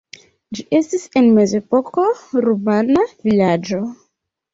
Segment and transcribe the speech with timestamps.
[0.59, 2.05] Ĝi estis en mezepoko
[2.47, 3.83] rumana vilaĝo.